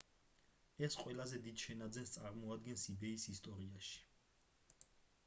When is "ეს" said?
0.85-0.95